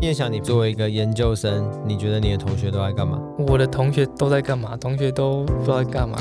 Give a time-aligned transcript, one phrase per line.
[0.00, 3.20] 念想，你作为一个研究生，你觉得你的同学都在干嘛？
[3.46, 4.74] 我的同学都在干嘛？
[4.78, 6.16] 同学都不知道在干嘛。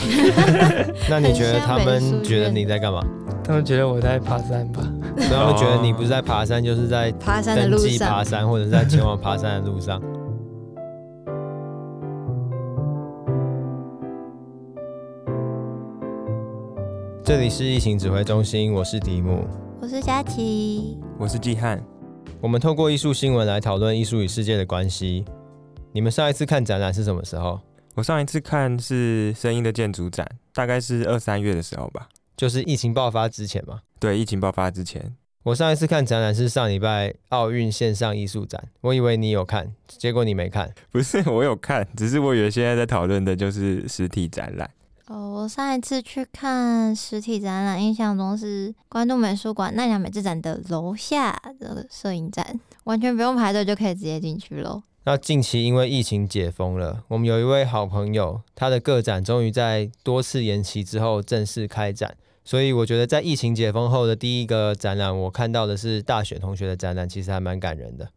[1.10, 3.02] 那你觉得他们觉得你在干嘛？
[3.42, 4.82] 他们觉得我在爬山吧。
[5.16, 10.02] 他们觉得你不是在爬山，就是在爬山的路上，爬山或者是在前往爬山的路上。
[17.24, 19.46] 这里是疫情指挥中心，我是迪姆，
[19.82, 21.82] 我是佳琪，我是季汉。
[22.42, 25.26] 我们透过艺术新闻来讨论艺术与世界的关系。
[25.92, 27.60] 你们上一次看展览是什么时候？
[27.96, 33.82] 我上一次看是声音的建筑展，大概是二三月的时候吧，就是疫情爆发之前嘛。
[34.00, 35.14] 对，疫情爆发之前。
[35.44, 40.74] 我上一次看展览是上礼拜奥运线上艺术展，我以为你有看，结果你没看。
[40.92, 44.70] 不是，我有看，只是我以为现在在讨论的就是实体展览。
[45.10, 54.84] 哦，我上一次去看实体展览，印象中是关渡美术馆奈良美智展的楼下的摄影展，完全不用排队就可以直接进去喽。
[55.06, 68.08] 那近期因为疫情解封了，我们有一位好朋友，他的个展终于在多次延期之后正式开展，所以我觉得在疫情解封后的第一个展览，我看到的是大雪同学的展览，其实还蛮感人的。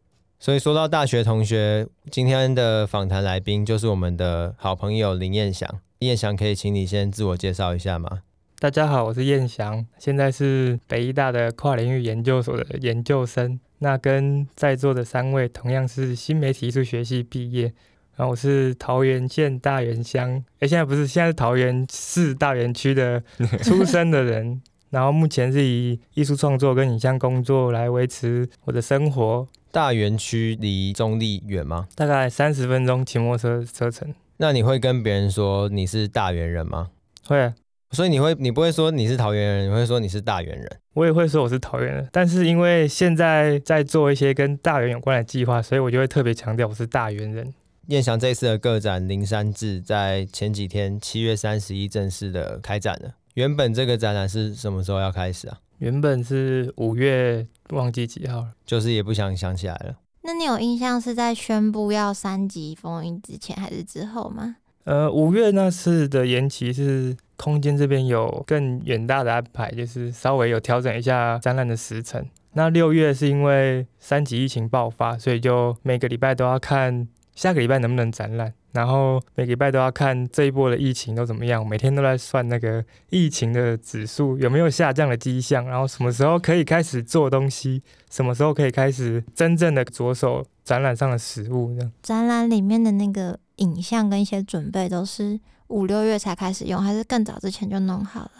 [0.42, 5.70] 所以说到大学同学，今天的访谈来宾就是我们的好朋友林彦翔。
[6.00, 8.22] 彦翔，可以请你先自我介绍一下吗？
[8.58, 13.60] 大家好，我是彦翔，现在是北艺大的跨领域研究所的研究生。
[13.78, 17.72] 那跟在座的三位同样是新媒体艺术学系毕业。
[18.16, 23.22] 然后我是桃园县大园乡，哎，现在不是，现在是桃园市大园区的
[23.62, 24.60] 出生的人。
[24.90, 29.46] 然后目前是以艺术创作跟影像工作来维持我的生活。
[29.72, 31.88] 大园区离中立远吗？
[31.94, 34.14] 大概三十分钟骑摩托车车程。
[34.36, 36.90] 那你会跟别人说你是大园人吗？
[37.26, 37.54] 会啊，
[37.90, 40.70] 所以你会，你不会说你是桃园人，你会说你是大园人。
[40.92, 47.54] 我也会说我是桃园人，但是因为现在在做一些跟大园有关的计划，所以我就会特别强调我是大园人。
[47.86, 53.14] 彦翔这次的个展《灵山志》在前几天七月三十一正式的开展了。
[53.34, 55.58] 原本这个展览是什么时候要开始啊？
[55.82, 59.96] 原本是五月，忘记几号了，就是也不想想起来了。
[60.22, 64.58] 那你有印象是在宣布要三级封印之前还是之后吗？
[64.84, 72.24] 呃，五月那次的延期是空间这边有更远大的安排，就是稍微有调整一下展览的时程。
[72.52, 78.54] 那六月是因为三级疫情爆发，所以就每个礼拜都要看下个礼拜能不能展览。
[78.72, 91.92] 然后每个礼拜都要看这一波的疫情都怎么样，每天都在算那个疫情的指数有没有下降的迹象，然后什么时候可以开始做东西，什么时候可以开始真正的着手展览上的实物这样。
[92.02, 95.38] 展览里面的那个影像跟一些准备都是
[95.68, 98.30] 五六月才开始用，还是更早之前就弄好了？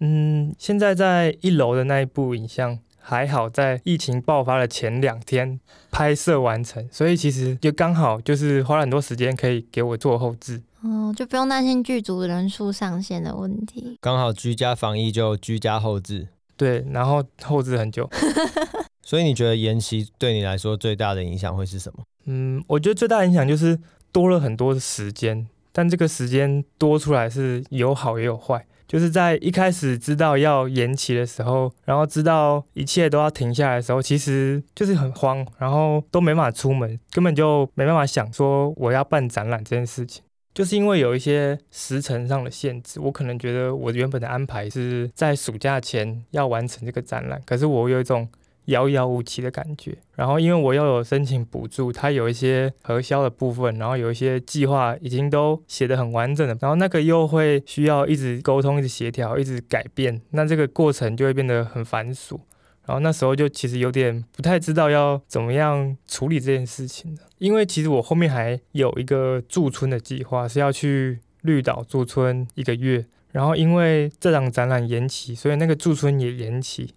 [0.00, 2.78] 嗯，现在在一楼的那一部影像。
[3.08, 5.60] 还好，在疫情爆发的前两天
[5.92, 13.96] 拍摄完成，所以其实就刚好就是花了很多时间可以给我做后置，哦，就不用担心剧组人数上限的问题。
[14.00, 18.10] 刚好居家防疫就居家后置，对，然后后置很久。
[19.06, 22.02] 所以你觉得延期对你来说最大的影响会是什么？
[22.24, 23.78] 嗯，我觉得最大的影响就是
[24.10, 28.66] 多了很多的时间，但这个时间多出来是有好也有坏。
[28.86, 40.22] 就是在一开始知道要延期的时候，然后知道一切都要停下来的时候，其实就是很慌，然后都没办法出门，根本就没办法想说我要办展览这件事情。
[40.54, 48.28] 就是因为有一些时程上的限制，我可能觉得我原本的安排是在暑假前要完成这个展览，可是我有一种。
[48.66, 62.38] 遥遥无期的感觉，然后因为我又有申请补助，它有一些核销的部分，然后有一些计划已经都写得很完整了，然后那个又会需要一直沟通、一直协调、一直改变，那这个过程就会变得很繁琐，
[62.86, 76.92] 然后那时候就其实有点不太知道要怎么样处理这件事情的，因为其实我后面还有一个驻村的计划是要去绿岛驻村一个月，然后因为这场展览延期，所以那个驻村也延期。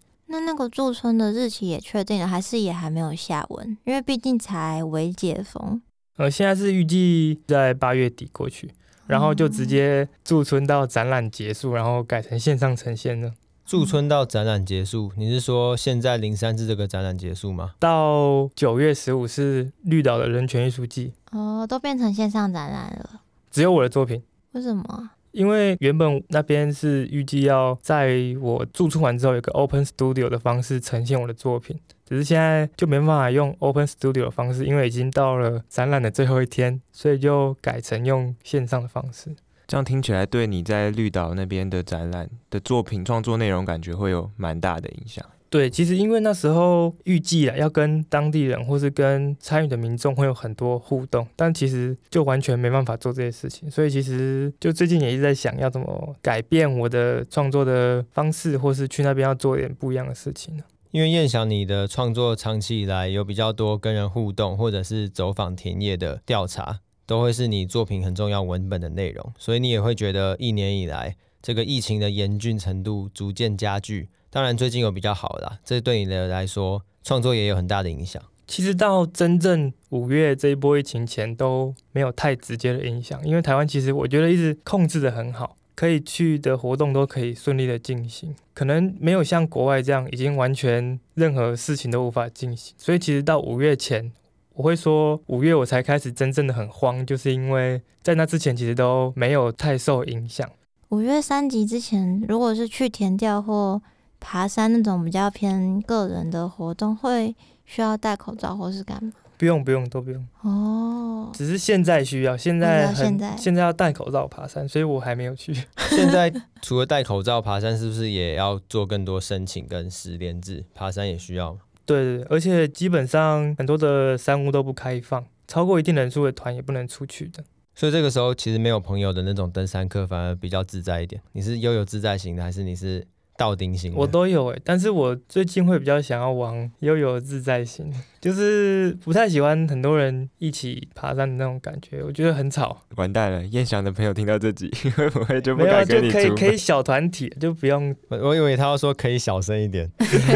[0.50, 3.78] 那那个驻村的日期也确定了，还是也还没有下文？
[3.84, 5.80] 因为毕竟才微解封。
[6.18, 8.74] 呃，现在是预计在八月底过去，
[9.06, 13.34] 然后就直接驻村到展览结束，然后改成线上呈现了。
[13.64, 17.76] 驻村到展览结束，你是说现在零三至这个展览结束吗？
[17.78, 21.14] 到九月十五是绿岛的人权艺术季。
[21.30, 23.22] 哦，都变成线上展览了。
[23.52, 24.24] 只有我的作品？
[24.54, 25.12] 为什么？
[25.32, 39.36] 因为原本那边是预计要在我驻村完之后，有个 Open Studio 的方式呈现我的作品，只是现在就没办法用 Open Studio 的方式，因为已经到了展览的最后一天，所以就改成用线上的方式。
[39.68, 45.24] 这样听起来，对你在绿岛那边的展览的作品创作内容，感觉会有蛮大的影响。
[45.50, 53.70] 对，其实因为那时候预计啊，要跟当地人或是跟参与的民众会有很多互动，但其实就完全没办法做这些事情。
[53.70, 60.64] 所以其实就最近也一直在想要怎么改变我的创作的方式，或是去那边要做一点不一样的事情呢？
[60.92, 74.10] 因为燕翔你的创作长期以来有比较多跟人互动，或者是走访田野的调查，都会是你作品很重要文本的内容，所以你也会觉得一年以来这个疫情的严峻程度逐渐加剧。
[74.30, 78.22] 当然，最近有比较好啦，这对你的来说创作也有很大的影响。
[78.46, 92.74] 其实到真正五月这一波疫情前都没有太直接的影响，因为台湾其实我觉得一直控制得很好，可以去的活动都可以顺利的进行，可能没有像国外这样已经完全任何事情都无法进行。
[92.78, 94.12] 所以其实到五月前，
[94.54, 100.50] 我会说五月我才开始真正的很慌，就是因为在那之前其实都没有太受影响。
[100.90, 103.80] 五月三级之前，如果是去田调或
[104.20, 109.12] 爬山那种比较偏个人的活动，会需要戴口罩或是干嘛？
[109.38, 115.54] 不用不用都不用哦，只是现在需要，现在很现在现在要戴口罩爬山，所以我还没有去。
[115.92, 120.66] 现在除了戴口罩爬山，是不是也要做更多申请跟十连制？
[120.74, 121.56] 爬山也需要。
[121.86, 127.44] 对，而且基本上很多的山屋都不开放，超过一定人数的团也不能出去的。
[127.80, 131.22] 所以这个时候其实没有朋友的那种登山客反而比较自在一点。
[131.32, 133.08] 你是悠游自在型的，还是你是？
[133.38, 137.90] 到顶型我都有诶，但是我最近会比较想要往悠游自在型，
[138.20, 142.82] 就是不太喜欢很多人一起爬山的那种感觉，我觉得很吵。
[142.98, 147.96] 完蛋了，燕翔的朋友听到这集会不会就不敢跟你没有，就可以可以小团体，就不用。
[148.10, 149.90] 我我以为他要说可以小声一点。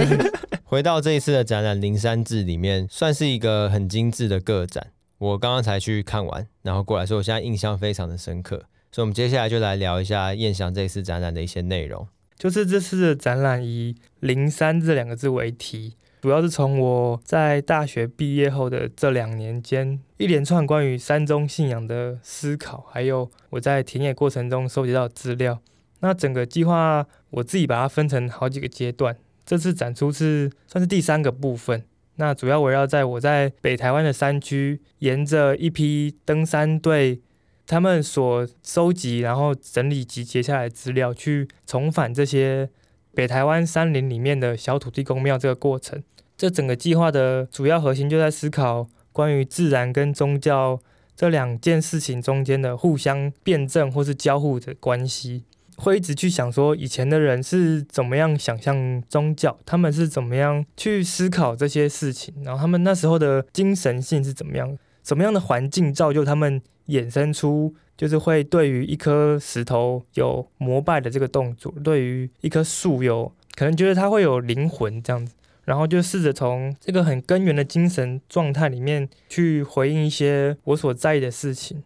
[0.63, 4.87] 回到这一次的展览《灵山志》里面，算是一个很精致的个展。
[5.23, 8.57] 我刚刚才去看完，然后过来说，我现在印象非常的深刻。
[8.91, 12.05] 所以，我们接下来就来聊一下彦翔这次展览的一些内容。
[12.37, 25.61] 就是这次的展览以“零三”这两个字为题，主要是从我在大学毕业后的这两年间，一连串关于山中信仰的思考，还有我在田野过程中收集到的资料。
[26.01, 29.15] 那整个计划我自己把它分成好几个阶段，
[29.45, 31.85] 这次展出是算是第三个部分。
[32.15, 37.21] 那主要围绕在我在北台湾的山区，沿着一批登山队。
[37.65, 42.69] 他们所收集、然后整理、集结下来资料，去重返这些
[43.15, 46.03] 北台湾山林里面的小土地公庙这个过程。
[46.35, 50.81] 这整个计划的主要核心就在思考关于自然跟宗教
[51.15, 55.45] 这两件事情中间的互相辩证或是交互的关系。
[55.77, 66.61] 会一直去想说，以前的人是怎么样想象宗教，他们是怎么样去思考这些事情，然后他们那时候的精神性是怎么样，什么样的环境造就他们。
[66.87, 75.33] 衍生出就是会对于一颗石头有膜拜的这个动作，对于一棵树有可能觉得它会有灵魂这样子，
[75.63, 81.81] 然后就试着从这个很根源的精神状态里面去回应一些我所在意的事情。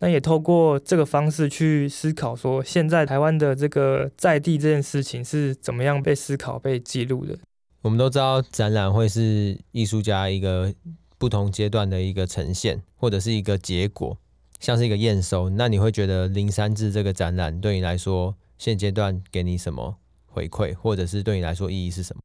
[0.00, 7.36] 那也透过这个方式去思考说，现在台湾的这个在地这件事情是怎么样被思考、被记录的。
[7.82, 10.72] 我们都知道展览会是艺术家一个
[11.18, 14.16] 不同阶段的一个呈现，或者是一个结果。
[14.60, 19.96] 像是一个验收，那你会觉得灵山志这个展览对你来说，现阶段给你什么
[20.26, 22.20] 回馈，或者是对你来说意义是什么？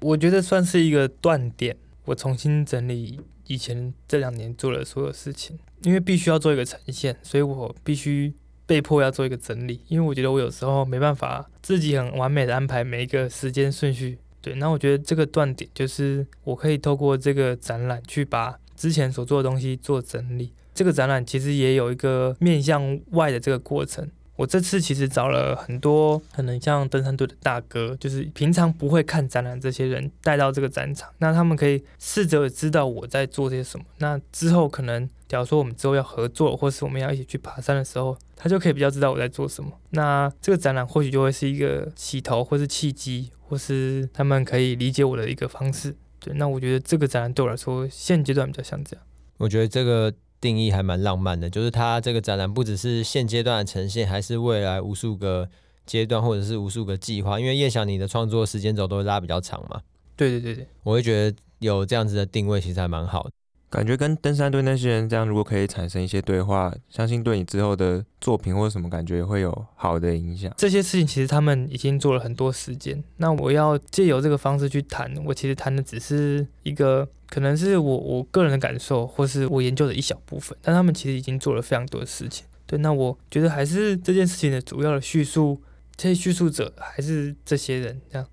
[0.00, 1.76] 我觉得算是一个断点，
[2.06, 8.32] 我重新整理以前这两年做的所有事情，因为必须要做一个呈现，所以我必须
[8.66, 14.18] 被迫要做一个整理，因为我觉得我有时候没办法自己很完美的安排每一个时间顺序。
[14.40, 20.52] 对，那我觉得这个断点就是我可以透过这个展览去把之前所做的东西做整理。
[20.74, 24.08] 这个展览其实也有一个面向外的这个过程。
[24.36, 33.84] 我这次其实找了很多可能像登山队的大哥，就是平常不会看展览这些人带到这个展场，那他们可以试着知道我在做些什么。
[33.98, 39.70] 那之后可能假如说我们之后要合作，或是我们要一起去爬山的时候，他就可以比较知道我在做什么。
[39.90, 45.94] 那这个展览或许就会是一个起头，或是契机，或是他们可以理解我的一个方式。
[46.18, 49.04] 对，那我觉得这个展览对我来说现阶段比较像这样。
[49.36, 50.12] 我觉得这个。
[50.40, 55.48] 定义还蛮浪漫的，就是它这个展览不只是现阶段的呈现，还是未来无数个
[55.84, 57.40] 阶段或者是无数个计划。
[57.40, 59.82] 因为叶翔你的创作时间轴都会拉比较长嘛。
[60.14, 63.30] 对对对对，我会觉得有这样子的定位其实还蛮好的。
[63.70, 70.50] 感觉跟登山队那些人这样，如果可以产生一些对话，相信对你之后的作品或者什么感觉会有好的影响。
[70.56, 82.46] 这些事情其实他们已经做了很多时间，那我要借由这个方式去谈，我其实谈的只是一个可能是我我个人的感受，或是我研究的一小部分，但他们其实已经做了非常多的事情。
[82.66, 85.60] 对，那我觉得还是这件事情的主要的叙述，
[85.94, 88.26] 这些叙述者还是这些人这样。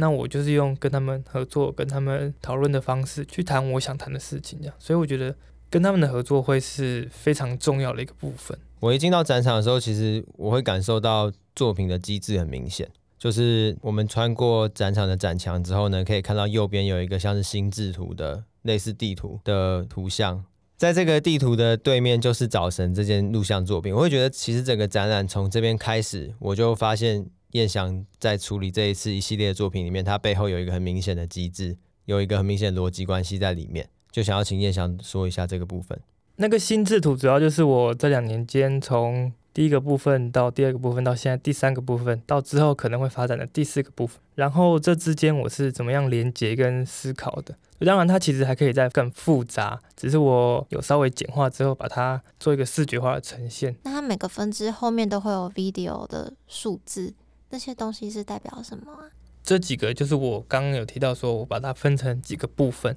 [0.00, 4.74] 那我就是用跟他们合作、跟他们讨论的方式去谈我想谈的事情，这样。
[4.78, 5.34] 所以我觉得
[5.68, 8.56] 跟他们的合作会是非常重要的一个部分。
[8.78, 12.88] 我一进到展场的时候，其实我会感受到作品的机制很明显，
[13.18, 20.44] 就是我们穿过展场的展墙之后呢，可以看到右边有一个像是心智图的类似地图的图像，
[20.76, 23.92] 在这个地图的对面就是早神这件录像作品。
[23.92, 35.98] 我会觉得其实整个展览从这边开始，我就发现彦翔在处理这一次一系列的作品里面，它背后有一个很明显的机制，有一个很明显的逻辑关系在里面，就想要请燕翔说一下这个部分。
[36.36, 47.56] 那个心智图主要就是我这两年间从第一个部分到第二个部分到现在第三个部分到之后可能会发展的第四个部分，然后这之间我是怎么样连接跟思考的？
[47.80, 53.74] 当然它其实还可以再更复杂，只是我有稍微简化之后把它做一个视觉化的呈现。
[53.84, 57.14] 那它每个分支后面都会有 video 的数字，
[57.50, 59.08] 这些东西是代表什么啊？
[59.42, 62.96] 这几个就是我刚刚有提到说我把它分成几个部分，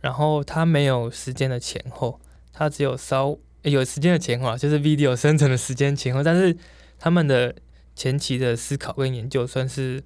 [0.00, 2.20] 然后它没有时间的前后。
[2.52, 6.56] 它只有稍有时间的前后，就是 video 生成的时间前后，但是
[6.98, 7.54] 他们的
[7.94, 10.02] 前期的思考跟研究算是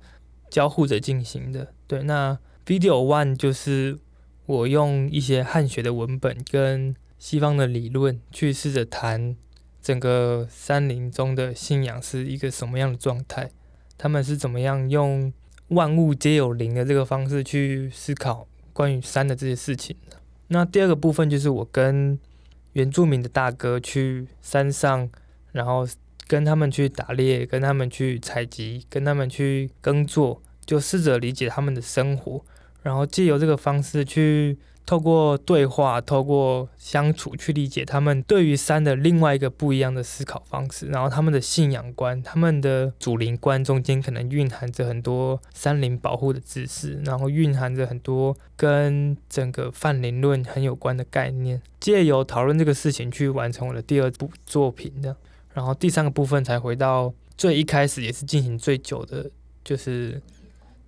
[0.51, 1.73] 交互着进行的。
[1.87, 3.99] 对，那 video one 就是
[4.47, 9.35] 我用一些汉学的文本跟西方的理论去试着谈
[9.81, 13.51] 整个山林中的信仰是一个什么样的状态，
[14.03, 15.33] 他们是怎么样用
[15.69, 20.17] 万物皆有灵的这个方式去思考关于山的这些事情的。
[20.49, 22.19] 那第二个部分就是我跟
[22.73, 25.09] 原住民的大哥去山上，
[25.53, 25.87] 然后
[26.27, 32.45] 跟他们去打猎，跟他们去采集，跟他们去耕作，就试着理解他们的生活，
[32.83, 51.63] 然后借由这个方式去透过对话，透过相处去理解他们对于山的另外一个不一样的思考方式，然后他们的信仰观，他们的祖灵观中间可能蕴含着很多山林保护的知识，然后蕴含着很多跟整个泛灵论很有关的概念。
[51.81, 55.17] 借由讨论这个事情去完成我的第二部作品的，
[55.55, 59.31] 然后第三个部分才回到最一开始也是进行最久的，
[59.65, 60.21] 就是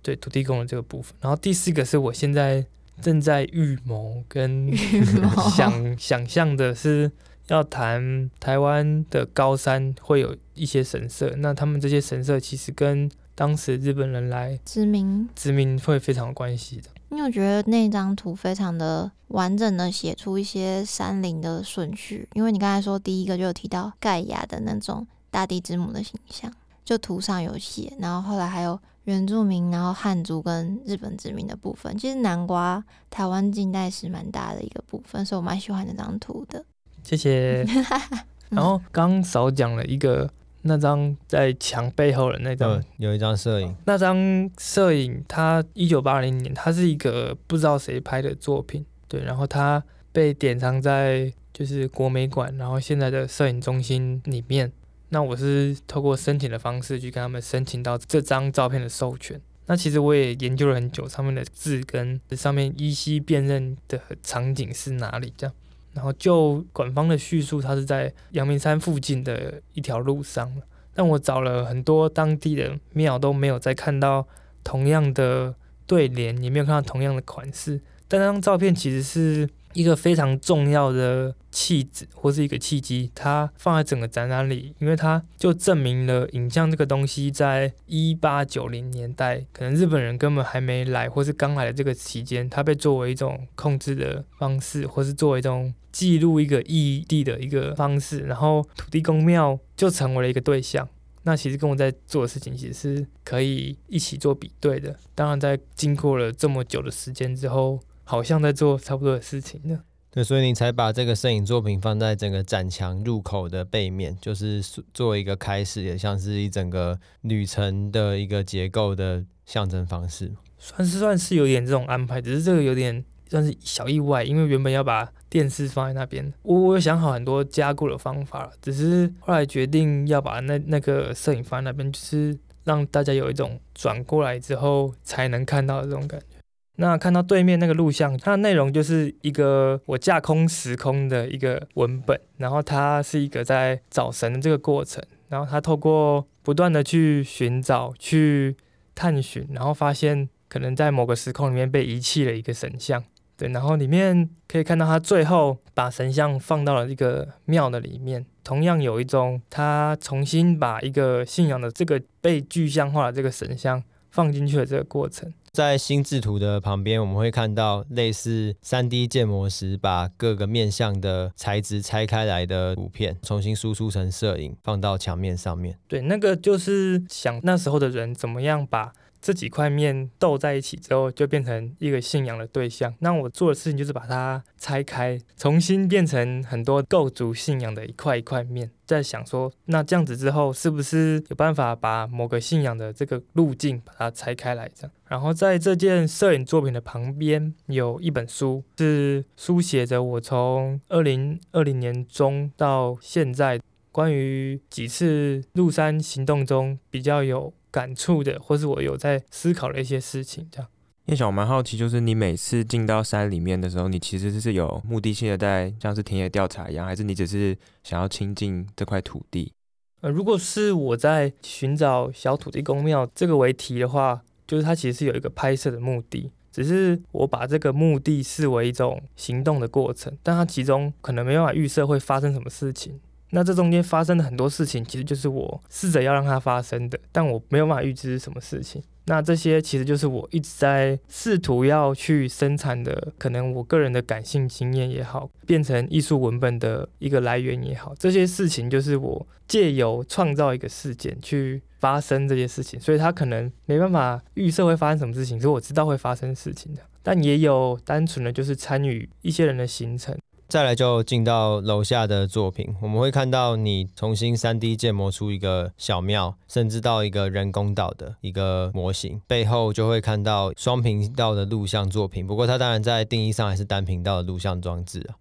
[0.01, 1.13] 对土地公的这个部分。
[1.21, 2.65] 然后第四个是我现在
[3.01, 4.75] 正在预谋跟
[5.55, 7.11] 想想象的是
[7.47, 15.27] 要谈台湾的高山会有一些神社，那他们这些神社其实跟当时日本人来殖民。
[15.35, 16.89] 殖民会非常有关系的。
[17.09, 26.51] 因为我觉得那张图非常的完整的写出一些山林的顺序，因为你刚才说第一个就有提到盖亚的那种大地之母的形象，
[26.85, 36.63] 就图上有写，然后后来还有原住民，然后汉族跟日本殖民的部分，其实南瓜台湾近代史蛮大的一个部分，所以我蛮喜欢那张图的。
[37.03, 37.65] 谢谢。
[38.49, 40.29] 然后刚少讲了一个。
[40.67, 43.75] 那张在墙背后的那张，嗯，有一张摄影。
[43.85, 49.23] 那张摄影，它一九八零年，它是一个不知道谁拍的作品，对。
[49.23, 54.71] 然后它被典藏在就是国美馆，然后现在的摄影中心里面。
[55.09, 59.39] 那我是透过申请的方式去跟他们申请到这张照片的授权。
[59.67, 65.55] 那其实我也研究了很久，上面的字跟上面依稀辨认的场景是哪里这样。
[65.93, 70.51] 然后就官方的叙述，它是在阳明山附近的一条路上。
[70.93, 74.27] 但我找了很多当地的庙，都没有再看到
[74.63, 77.81] 同样的对联，也没有看到同样的款式。
[78.07, 79.49] 但那张照片其实是。
[79.75, 100.87] 一个非常重要的契机或是一个契机，它放在整个展览里，因为它就证明了影像这个东西，在一八九零年代，可能日本人根本还没来，或是刚来的这个期间，它被作为一种控制的方式，或是作为一种记录一个异地的一个方式，然后土地公庙就成为了一个对象。
[101.23, 104.95] 那其实跟我在做的事情，其实是可以一起做比对的。
[105.13, 107.79] 当然，在经过了这么久的时间之后。
[108.05, 109.81] 好像在做差不多的事情呢。
[110.09, 120.31] 对，所以你才把这个摄影作品放在整个展墙入口的背面，就是作为一个开始，也像是一整个旅程的一个结构的象征方式。
[120.57, 136.34] 算是算是有点这种安排，只是这个有点算是小意外，因为原本要把电视放在那边，我我有想好很多加固的方法，只是后来决定要把那那个摄影放在那边，就是让大家有一种转过来之后才能看到的这种感觉。
[136.77, 148.57] 那看到对面那个录像，它的内容就是一个我架空时空的一个文本，然后它是一个在找神的这个过程，然后他透过不断的去寻找、去
[148.93, 153.01] 探寻，然后发现可能在某个时空里面被遗弃了一个神像，
[153.37, 163.81] 对，然后里面可以看到他最后把神像放到了一个庙的里面，同样有一种他重新把一个信仰的这个被具象化的这个神像。
[164.15, 165.33] 放进去的这个过程。
[165.51, 175.77] 在心智图的旁边，我们会看到类似 3D 建模时把各个面向的材质拆开来的图片，重新输出成摄影，放到墙面上面。
[175.87, 178.93] 对，那个就是想那时候的人怎么样把。
[179.25, 182.93] 这几块面斗在一起之后，就变成一个信仰的对象。
[182.99, 188.69] 那我做的事情就是把它拆开，重新变成很多构筑信仰的一块一块面。
[188.85, 194.69] 在想说，那这样子之后，是不是有办法把某个信仰的这个路径把它拆开来？
[194.75, 194.91] 这样。
[195.07, 203.59] 然后在这件摄影作品的旁边有一本书，是书写着我从二零二零年中到现在
[203.91, 207.51] 关于几次入山行动中比较有。
[207.75, 210.69] 感触的，或是我有在思考的一些事情，这样。
[211.07, 219.51] 叶小，我蛮好奇，就是你每次进到山里面的时候，你其实是有目的性的在，像是田野调查一样，还是你只是想要亲近这块土地？
[219.99, 233.01] 呃，如果是我在寻找小土地公庙这个为题的话，就是它其实是有一个拍摄的目的，只是我把这个目的视为一种行动的过程，但它其中可能没办法预设会发生什么事情。
[233.31, 238.81] 那这中间发生的很多事情，其实就是我试着要让它发生的，但我没有办法预知什么事情。
[239.07, 260.17] 那这些其实就是我一直在试图要去生产的，可能我个人的感性经验也好，变成艺术文本的一个来源也好，这些事情就是我借由创造一个事件去发生这些事情，所以它可能没办法预设会发生什么事情，所以我知道会发生事情的，但也有单纯的就是参与一些人的行程。
[260.47, 272.25] 再来就进到楼下的作品，我们会看到你重新三 D 建模出一个小庙，甚至到一个人工岛的一个模型，背后就会看到双频道的录像作品。
[272.27, 275.15] 不过它当然在定义上还是单频道的录像装置啊。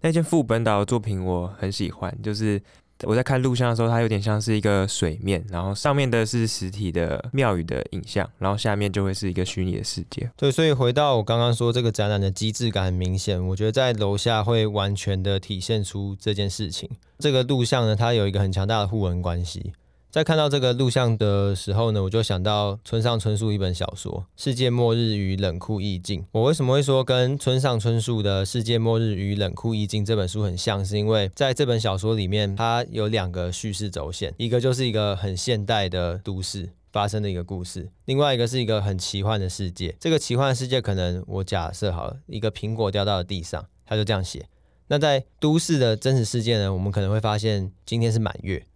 [0.00, 2.62] 那件副本岛的作品我很喜欢，就是。
[3.04, 10.30] 我在看录像的时候，它有点像是一个水面，然后上面的是实体的庙宇的影像，然后下面就会是一个虚拟的世界。
[10.36, 16.88] 对，所以回到我刚刚说这个展览的机制感很明显，我觉得在楼下会完全的体现出这件事情。
[17.18, 19.72] 这个录像呢，它有一个很强大的互文关系。
[20.10, 26.20] 在看到这个录像的时候呢，我就想到村上春树一本小说《世界末日与冷酷意境》。
[26.32, 30.84] 我为什么会说跟村上春树的《世界末日与冷酷意境》这本书很像？
[30.84, 39.94] 是因为在这本小说里面，它有两个叙事轴线，一个就是一个很现代的都市发生的一个故事，另外一个是一个很奇幻的世界。
[40.00, 44.48] 这个奇幻的世界，可能我假设好了，一个苹果掉到了地上，他就这样写。
[44.88, 48.66] 那在都市的真实世界呢，我们可能会发现今天是满月。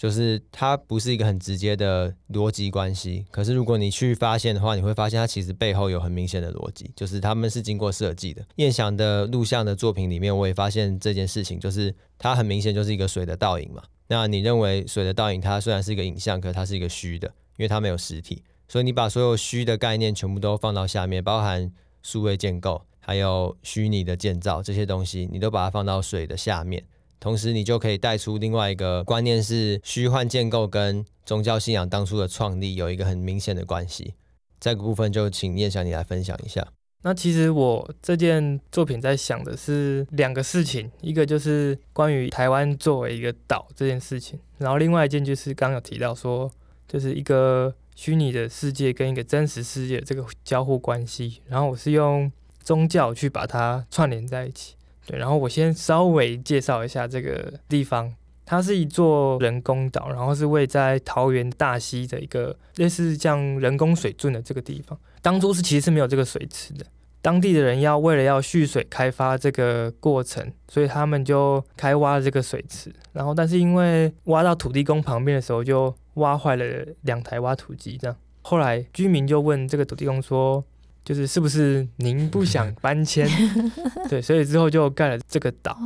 [0.00, 8.42] 就是它不是一个很直接的逻辑关系，可是如果你去发现的话，你会发现它其实背后有很明显的逻辑，就是他们是经过设计的。
[8.56, 13.82] 彦翔的录像的作品里面，我也发现这件事情，就是它很明显就是一个水的倒影嘛。
[14.08, 21.70] 那你认为水的倒影，它虽然是一个影像，可是它是一个虚的，因为它没有实体，所以你把所有虚的概念全部都放到下面，包含
[22.02, 26.86] 数位建构，还有虚拟的建造这些东西，你都把它放到水的下面。
[27.20, 34.14] 同时，你就可以带出另外一个观念，是虚幻建构跟宗教信仰当初的创立有一个很明显的关系。
[34.58, 36.66] 这个部分就请念翔你来分享一下。
[37.02, 46.50] 那其实我这件作品在想的是两个事情，一个就是关于台湾作为一个岛这件事情，然后另外一件就是刚有提到说，
[46.86, 52.30] 就是一个虚拟的世界跟一个真实世界这个交互关系，然后我是用
[52.62, 54.74] 宗教去把它串联在一起。
[55.18, 64.98] 然后我先稍微介绍一下这个地方，它是一座人工岛，然后是位在桃园大溪的一个类似像人工水圳的这个地方。
[65.22, 66.84] 当初是其实是没有这个水池的，
[67.22, 72.92] 当地的人要为了要蓄水开发这个过程，所以他们就开挖了这个水池。
[73.12, 76.64] 然后但是因为挖到土地公旁边的时候，就挖坏了
[77.02, 78.16] 两台挖土机，这样。
[78.42, 80.64] 后来居民就问这个土地公说。
[81.10, 83.28] 就是是不是您不想 搬迁？
[84.08, 85.76] 对，所以之后就盖了这个岛。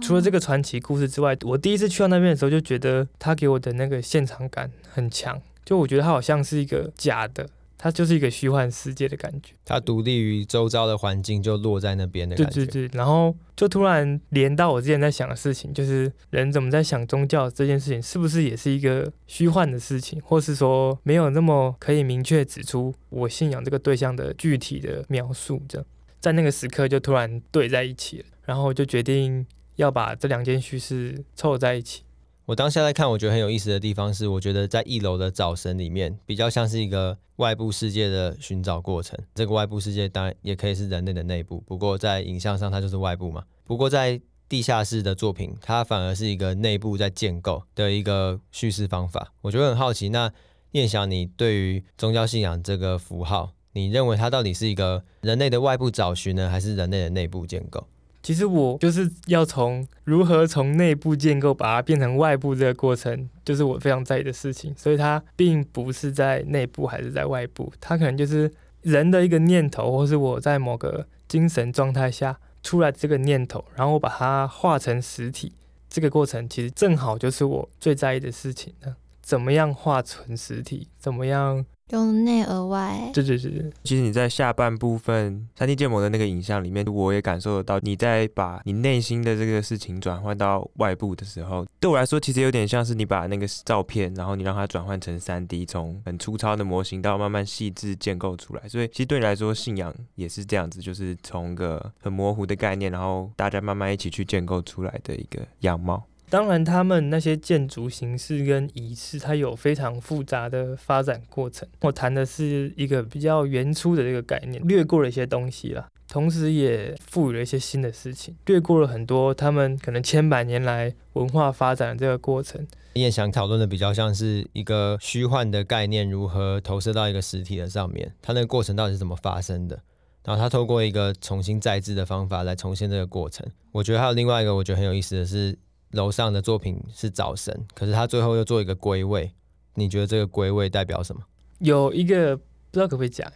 [0.00, 5.38] 除了这个传奇故事之外，我第一次去到那边的时候，就觉得他给我的那个现场感很强。
[5.62, 7.46] 就我觉得它好像是一个假的。
[7.82, 12.52] 它就是一个虚幻世界的感觉，它独立于周遭的环境，就落在那边的感觉。
[12.52, 25.60] 对对对，然后就突然连到我之前在想的事情，就是人怎么在想宗教这件事情，是不是也是一个虚幻的事情，或是说没有那么可以明确指出我信仰这个对象的具体的描述？
[25.68, 25.84] 这样
[26.20, 32.04] 在那个时刻就突然对在一起了，然后就决定要把这两件叙事凑在一起。
[32.46, 39.16] 我当下在看，我觉得很有意思的地方是，我觉得在一楼的早神里面，比较像是一个外部世界的寻找过程。
[39.32, 43.44] 这个外部世界当然也可以是人类的内部，不过在影像上它就是外部嘛。
[43.64, 49.32] 不过在地下室的作品，它反而是一个内部在建构的一个叙事方法。
[49.42, 50.32] 我觉得很好奇，那
[50.72, 57.86] 彦翔，你对于宗教信仰这个符号，你认为它到底是一个人类的外部找寻呢，还是人类的内部建构？
[58.22, 64.72] 其实我就是要从如何从内部建构把它变成外部这个过程，就是我非常在意的事情。
[64.76, 75.52] 所以它并不是在内部还是在外部，它可能就是人的一个念头，或是我在某个精神状态下出来这个念头，然后我把它化成实体。
[75.90, 78.96] 这个过程其实正好就是我最在意的事情呢。
[79.20, 80.88] 怎么样化成实体？
[80.98, 81.64] 怎么样？
[81.90, 83.70] 由内而外，对对对。
[83.84, 98.68] 其实你在下半部分 3D 建模的那个影像里面，我也感受得到你在把你内心的这个事情转换到外部的时候，对我来说，其实有点像是你把那个照片，然后你让它转换成 3D，从很粗糙的模型到慢慢细致建构出来。
[98.68, 106.02] 所以，其实对你来说，信仰也是这样子，就是从个很模糊的概念，然后大家慢慢一起去建构出来的一个样貌。
[106.32, 111.68] 当然，他们那些建筑形式跟仪式，它有非常复杂的发展过程。
[111.82, 122.66] 我谈的是一个比较原初的这个概念，略过了一些东西啦，同时也赋予了一些新的事情，略过了很多他们可能千百年来文化发展的这个过程。
[122.94, 129.78] 你也想讨论的比较像是一个虚幻的概念如何投射到一个实体的上面，它那个过程到底是怎么发生的？
[130.24, 133.46] 然后他透过一个重新再制的方法来重现这个过程。
[133.72, 135.58] 我觉得还有另外一个我觉得很有意思的是。
[135.92, 139.32] 楼上的作品是早神，可是他最后又做一个归位，
[139.74, 141.22] 你觉得这个归位代表什么？
[141.58, 143.30] 有一个不知道可不可以讲，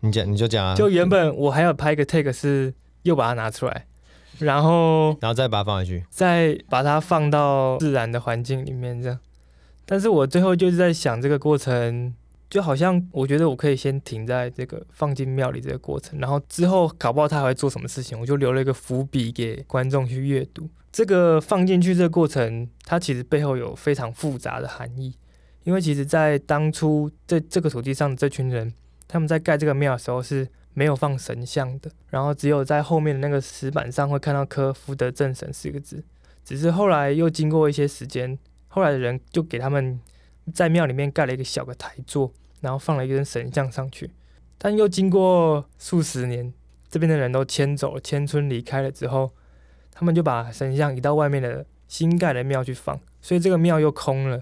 [0.00, 0.74] 你讲你就讲啊。
[0.74, 2.72] 就原本我还要拍一个 take 是
[3.02, 3.86] 又把它拿出来，
[4.38, 9.18] 然后然后再把它放回去，再把它放到自然的环境里面这样。
[9.84, 12.14] 但是我最后就是在想这个过程，
[12.50, 20.68] 就好像我觉得我可以先停在这个放进庙里这个过程，然后之后搞不好他还会做什么事情，我就留了一个伏笔给观众去阅读。
[20.98, 25.14] 这个放进去这个过程，它其实背后有非常复杂的含义。
[25.62, 28.74] 因为其实，在当初在这个土地上的这群人，
[29.06, 36.02] 他们在盖这个庙的时候是没有放神像的，然后只有在后面的那个石板上会看到科“福德正神”四个字。
[36.44, 40.00] 只是后来又经过一些时间，后来的人就给他们
[40.52, 44.10] 在庙里面盖了一个小的台座，然后放了一根神像上去。
[44.58, 46.52] 但又经过数十年，
[46.90, 49.30] 这边的人都迁走了，迁村离开了之后。
[49.98, 54.40] 他们就把神像移到外面的新盖的庙去放，所以这个庙又空了。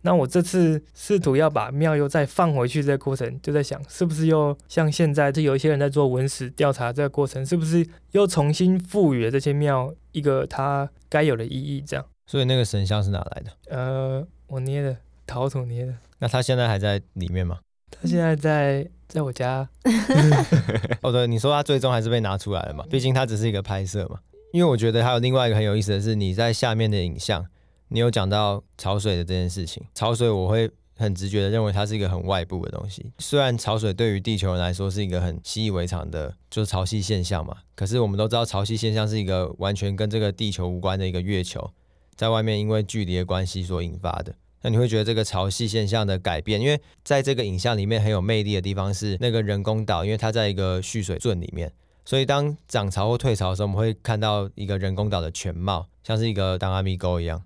[0.00, 11.80] 那我这次试图要把庙又再放回去，这个过程就在想，是不是又像现在就有一些人在做文史调查，这个过程是不是又重新赋予了这些庙一个它该有的意义？
[11.86, 12.04] 这样。
[12.26, 13.52] 所以那个神像是哪来的？
[13.68, 15.94] 呃，我捏的，陶土捏的。
[16.18, 17.60] 那他现在还在里面吗？
[17.90, 19.68] 他现在在在我家。
[21.02, 22.84] 哦，对，你说他最终还是被拿出来了嘛？
[22.90, 24.18] 毕竟它只是一个拍摄嘛。
[24.52, 27.46] 因为我觉得还有另外一个很有意思的是，你在下面的影像，
[27.88, 29.82] 你有讲到潮水的这件事情。
[29.94, 33.12] 潮水我会很直觉的认为它是一个很外部的东西。
[33.18, 37.58] 虽然潮水对于地球人来说是一个很习以为常的，就是潮汐现象嘛。
[37.74, 41.70] 可是我们都知道，潮汐现象是一个完全跟这个地球无关的一个月球，
[42.16, 44.34] 在外面因为距离的关系所引发的。
[44.62, 51.72] 那你会觉得这个潮汐现象的改变，因为在这个影像里面很有魅力的地方是那个人工岛，因为它在一个蓄水圳里面。
[52.10, 57.40] 所以当涨潮或退潮的时候，我们会看到一个人工岛的全貌，像是一个当阿米沟一样。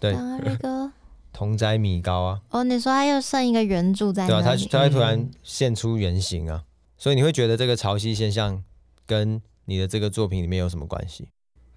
[0.00, 0.90] 对，当阿米沟，
[1.32, 2.40] 同仔米高啊。
[2.50, 4.42] 哦，你说它又剩一个圆柱在那里。
[4.42, 6.64] 对啊，它它会突然现出原形啊。
[6.64, 6.66] 嗯、
[6.98, 8.64] 所以你会觉得这个潮汐现象
[9.06, 11.28] 跟你的这个作品里面有什么关系？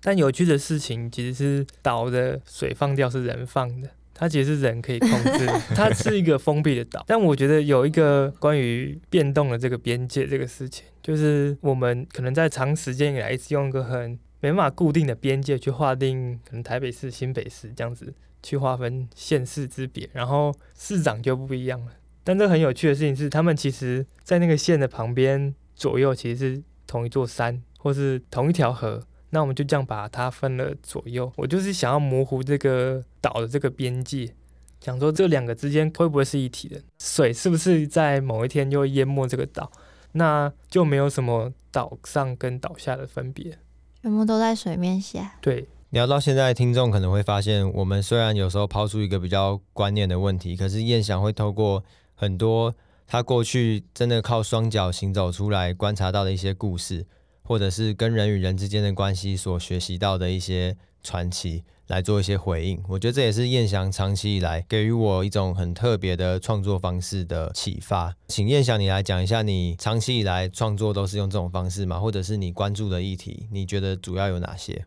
[0.01, 3.87] 但有趣的事情其实是岛的水放掉是人放的。
[4.21, 7.03] 它其实是人可以控制， 它是一个封闭的岛。
[7.07, 21.91] 但我觉得有一个关于变动的这个边界这个事情，就是我们可能在长时间以来一直用一个很没办法固定的边界去划定，可能台北市、新北市这样子去划分县市之别，然后市长就不一样了。
[22.23, 29.01] 但这很有趣的事情是，他们其实在那个县的旁边左右其实是同一座山，或是同一条河。
[29.31, 31.31] 那我们就这样把它分了左右。
[31.35, 34.33] 我就是想要模糊这个岛的这个边界，
[34.79, 36.81] 想说这两个之间会不会是一体的？
[36.99, 39.71] 水是不是在某一天就会淹没这个岛？
[40.13, 43.57] 那就没有什么岛上跟岛下的分别，
[44.01, 45.37] 全部都在水面下。
[45.39, 51.81] 对，聊到现在，听众可能会发现，我们虽然有时候抛出一个比较观念的问题，可是燕翔会透过
[52.13, 52.75] 很多
[53.07, 57.05] 他过去真的靠双脚行走出来观察到的一些故事。
[57.51, 68.15] 或者是跟人与人之间的关系所学习到的一些传奇来做一些回应，我觉得这也是燕翔长期以来给予我一种很特别的创作方式的启发。
[68.29, 71.99] 请燕翔你来讲一下，你长期以来创作都是用这种方式吗？
[71.99, 74.85] 或者是你关注的议题，你觉得主要有哪些？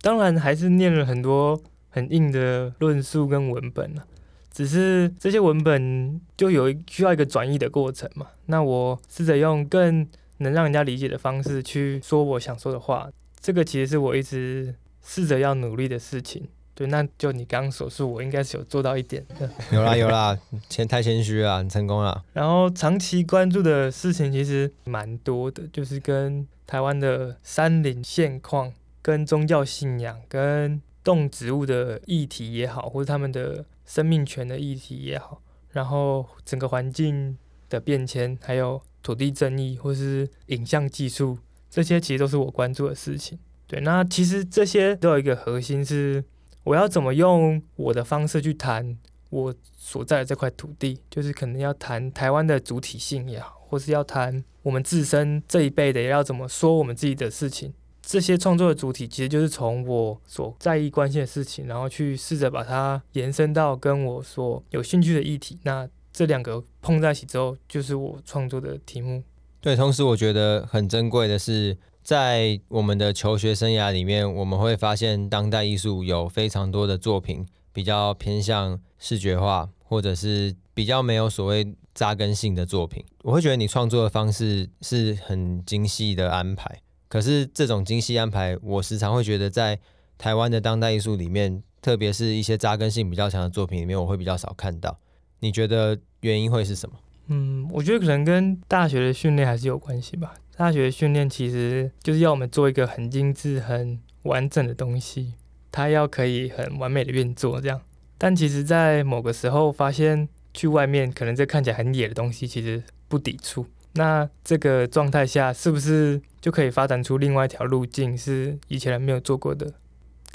[0.00, 4.06] 当然还是念了很多很硬的论述跟文本了。
[4.50, 8.28] 只是这些文本就有需要一个转译的过程嘛。
[8.46, 16.48] 那我试着用更能让人家理解的方式去说我想说的话，这个其实是我一直试着要努力的事情。
[16.74, 19.50] 对，那就你刚刚所述，我应该是有做到一点 的。
[19.72, 22.24] 有啦有啦，谦太谦虚了，你成功了。
[22.32, 28.72] 然后长期关注的事情其实蛮多的，就是跟台湾的山林现况、
[29.02, 37.36] 跟宗教信仰、跟动植物的议题也好，或者他们的生命权的议题也好，然后整个环境
[37.68, 41.38] 的变迁，还有土地争议，或是影像技术，
[41.70, 43.38] 这些其实都是我关注的事情。
[43.66, 46.24] 对，那其实这些都有一个核心是，
[46.64, 48.96] 我要怎么用我的方式去谈
[49.30, 57.74] 我所在的这块土地，就是可能要谈台湾的主体性也好，或是要谈我们自身这一辈的要怎么说我们自己的事情。
[58.00, 65.58] 这些创作的主体其实就是从我所在意关心的事情，然后去试着把它延伸到跟我所有兴趣的议题。
[65.64, 69.22] 那这两个碰在一起之后，就是我创作的题目。
[69.60, 83.04] 对，同时我觉得很珍贵的是，在我们的求学生涯里面，我们会发现当代艺术有非常多的作品比较偏向视觉化，或者是比较没有所谓扎根性的作品。
[83.22, 86.80] 我会觉得你创作的方式是很精细的安排。
[87.08, 89.78] 可是这种精细安排，我时常会觉得在
[90.16, 94.98] 台湾的当代艺术里面，特别是一些扎根性比较强的作品里面，我会比较少看到。
[95.40, 96.96] 你觉得原因会是什么？
[97.28, 100.34] 嗯，我觉得可能跟大学的训练还是有关系吧。
[100.56, 105.34] 大学的训练其实就是要我们做一个很精致、很完整的东西，
[105.70, 107.80] 它要可以很完美的运作这样。
[108.16, 113.64] 但其实，在某个时候发现，去外面可能这看起来很野的东西，其实不抵触。
[113.92, 119.72] 那这个状态下，是不是就可以发展出另外一条路径，是以前人没有做过的？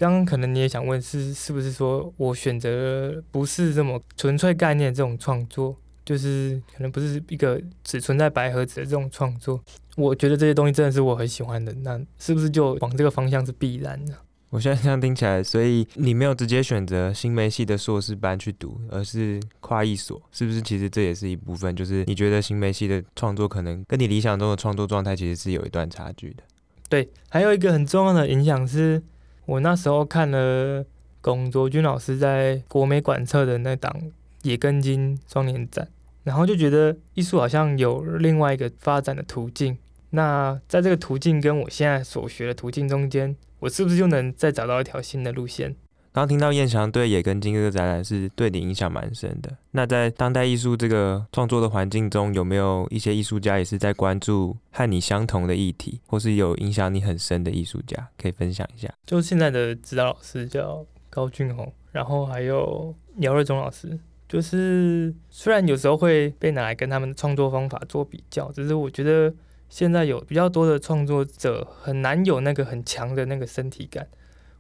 [0.03, 9.63] 刚刚可能你也想问是，是不是说我选择不是这么纯粹概念这种创作，就是可能不是一个只存在白盒子的这种创作？
[9.95, 14.13] 我觉得这些东西真的是我很喜欢的，那是不是就往这个方向是必然的？
[14.49, 20.61] 我现在这样听起来，所以你没有直接选择新媒系的硕士班去读，而是跨一所，是不是？
[20.61, 26.43] 其实这也是一部分，就是你觉得新媒系的创作可能跟你理想中的创作状态其实是有一段差距的。
[26.89, 29.01] 对，还有一个很重要的影响是，
[29.45, 30.85] 我那时候看了
[31.21, 33.93] 龚卓君老师在国美馆测的那档
[34.43, 35.85] 《野根金双年展》，
[36.23, 39.77] 然后就觉得艺术好像有另外一个发展的途径。
[40.11, 45.75] 那在这个途径跟我现在所学的途径中间，我是不是就能再找到一条新的路线？
[46.13, 49.51] 刚听到燕翔对野根金这个展览是对你影响蛮深的。
[49.71, 58.93] 那在当代艺术这个创作的环境中，有没有一些艺术家也是在关注和你相同的议题，或是有影响你很深的艺术家，可以分享一下？
[59.07, 63.99] 就现在的指导老师叫高俊宏，然后还有姚瑞忠老师。
[64.29, 69.33] 就是虽然有时候会被拿来跟他们的创作方法做比较，只是我觉得。
[69.69, 74.07] 现在有比较多的创作者很难有那个很强的那个身体感，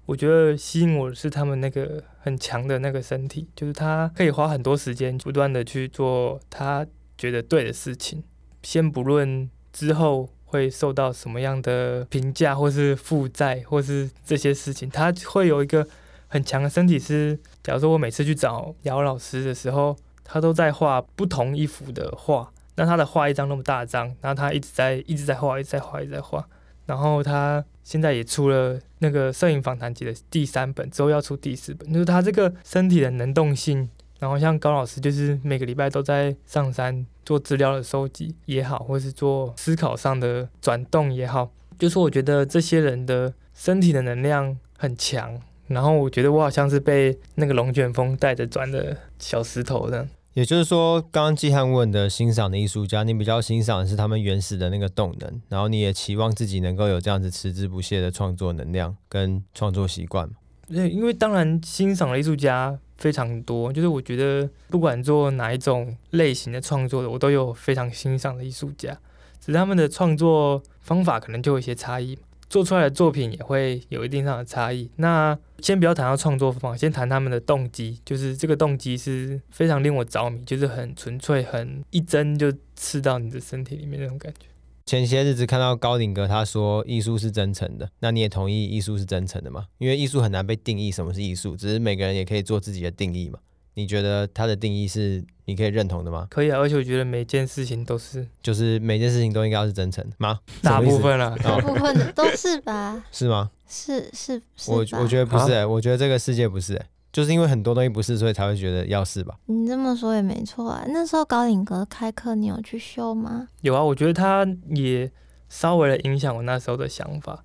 [0.05, 6.85] 我觉得吸引我的是他们那个很强的那个身体，就是他可以花很多时间不断的去做他
[7.17, 8.23] 觉得对的事情，
[8.63, 15.87] 先不论之后会受到什么样的评价或是负债或是这些事情，他会有一个
[16.27, 22.51] 很强的身体是，假如说我每次去找姚老师的时候，他都在画不同一幅的画。
[22.75, 26.43] 那他的画一张那么大张，然后他一直在一直在画，一直在画，一直在画。
[26.87, 31.91] 然后他现在也出了那个摄影访谈集的第三本，之后要出第四本。
[31.91, 45.39] 就是他这个身体的能动性，然后像高老师，就是每个礼拜都在上山做资料的收集也好，或是做思考上的转动也好，就是我觉得这些人的身体的能量很强。
[45.67, 50.07] 然后我觉得我好像是被那个龙卷风带着转的小石头这样。
[50.33, 60.27] 也就是说，刚刚季汉问的欣赏的艺术家，你比较欣赏的是他们原始的那个动能，然后你也期望自己能够有这样子持之不懈的创作能量跟创作习惯。
[60.67, 68.91] 对，因为当然欣赏的艺术家非常多，就是我觉得不管做哪一种类型的创作的，我都有非常欣赏的艺术家，
[69.39, 72.17] 只是他们的创作方法可能就有一些差异。
[72.53, 74.87] 做出来的作品也会有一定上的差异。
[74.97, 77.99] 那先不要谈到创作方，先谈他们的动机。
[78.05, 84.45] 就是这个动机是非常令我着迷，就是很纯粹，很一针就刺到你的身体里面那种感觉。
[84.85, 89.65] 前些日子看到高鼎哥他说艺术是真诚的，那你也同意艺术是真诚的吗？
[89.79, 93.39] 因为艺术很难被定义什么是艺术，只是每个人也可以做自己的定义嘛。
[93.75, 96.27] 你觉得它的定义是你可以认同的吗？
[96.29, 100.39] 可以啊，而且我觉得每件事情都是，就是每件事情都应该要是真诚的吗？
[100.61, 103.03] 大部分了，大部分的都是吧？
[103.11, 103.51] 是吗？
[103.67, 109.35] 是是，是我我觉得不是、欸，我觉得这个世界不是、欸，就是因为很多东西不是，所以才会觉得要是吧？
[109.47, 110.85] 你这么说也没错啊。
[110.89, 113.47] 那时候高领阁开课，你有去修吗？
[113.61, 115.11] 有啊，我觉得他也
[115.49, 117.43] 稍微的影响我那时候的想法，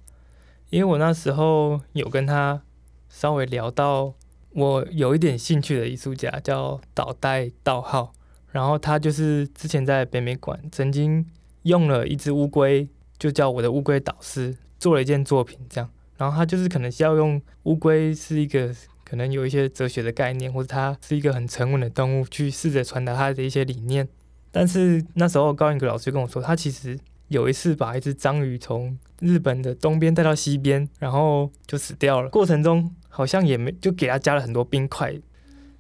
[0.69, 2.61] 因为我那时候有跟他
[3.09, 4.13] 稍微聊到，
[4.59, 8.13] 我有一点兴趣的艺术家叫岛袋道浩，
[8.51, 11.25] 然后他就是之前在北美馆曾经
[11.63, 15.89] 用了一只乌龟，就叫我的乌龟导师，做了一件作品这样。
[16.17, 24.09] 然后他就是可能需要用乌龟是一个可能有一些哲学的概念，或者它是一个很沉稳的动物，去试着传达他的一些理念。
[24.51, 32.29] 但是那时候高领阁老师跟我说，他其实有一次把一只章鱼从日本的东边带到西边，然后就死掉了。
[32.31, 35.15] 过程中好像也没就给他加了很多冰块，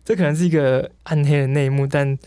[0.04, 2.18] 这可能是一个暗黑的内幕，但。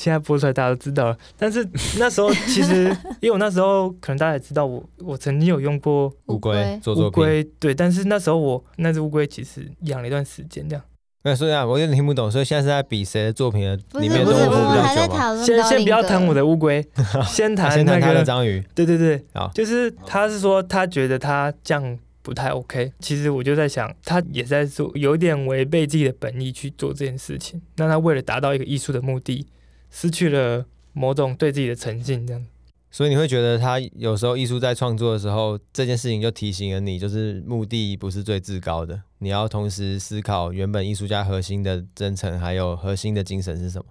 [0.00, 1.18] 现在播出来，大家都知道了。
[1.36, 1.68] 但是
[1.98, 2.84] 那时候其实，
[3.20, 7.74] 因为我那时候可能大家也知道我，我我曾经有用过乌龟做乌龟，对。
[7.74, 10.84] 但是那时候我那只乌龟其实养了一段时间，这样。
[11.24, 12.30] 那所以啊，我有点听不懂。
[12.30, 15.44] 所以现在是在比谁的作品的里面不是不是，都活比较久吗？
[15.44, 16.80] 先先不要谈我的乌龟，
[17.26, 18.64] 先谈 先谈那个他的章鱼。
[18.76, 22.92] 对对对，好，就是他是说他觉得他这样不太 OK。
[23.00, 27.60] 其实我就在想，他也在做有点违背自己的本意去做这件事情。
[27.76, 29.46] 那他为了达到一个艺术的目的。
[29.90, 32.46] 失去了某种对自己的诚信，这样。
[32.90, 43.86] 所以你会觉得他有时候艺术在创作的时候，这件事情就提醒了你，就是目的不是最至高的，你要同时思考原本艺术家核心的真诚，还有核心的精神是什么。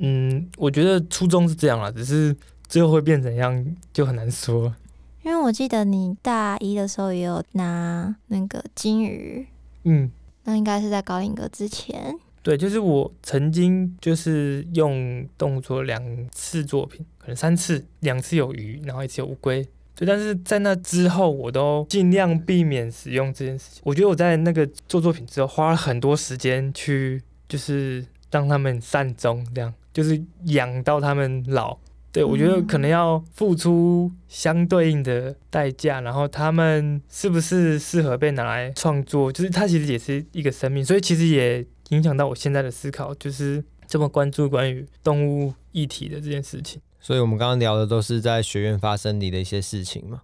[0.00, 2.36] 嗯，我觉得初衷是这样啦，只是
[2.68, 4.74] 最后会变怎样就很难说。
[5.22, 9.46] 因为我记得你大一的时候也有拿那个金鱼，
[9.84, 10.10] 嗯，
[10.44, 12.14] 那应该是在高音阁之前。
[12.40, 19.66] 对，就是我曾经就是用动物做两次作品，可能三次，两次有鱼，然后一次有乌龟。
[19.94, 23.82] 对，但是在那之后，我都尽量避免使用这件事情。
[23.84, 31.76] 我觉得我在那个做作品之后，花了很多时间去，就是让他们善终，这样就是养到他们老。
[32.18, 41.66] 对，我觉得可能要付出相对应的代价，然后他们是不是适合被拿来创作，就是它其实也是一个生命，所以其实也。
[41.90, 46.78] 影响到我现在的思考，就是这么关注关于动物议题的这件事情。
[47.00, 50.20] 所以，我们刚刚聊的都是在学院发生你的一些事情嘛。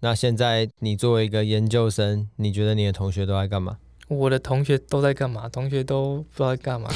[0.00, 3.78] 那现在你作为一个研究生，你觉得你的同学都在干嘛？
[4.08, 5.48] 我的同学都在干嘛？
[5.48, 6.90] 同学都不知道在干嘛。